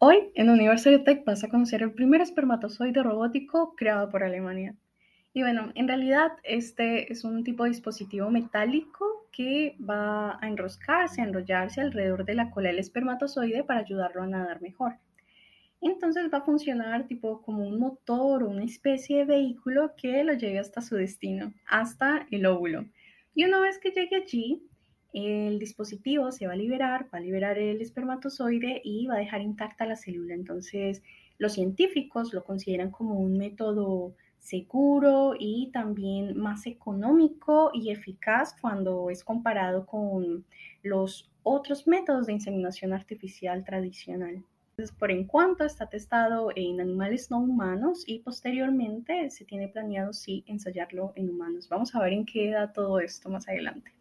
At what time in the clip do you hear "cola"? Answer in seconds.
12.52-12.68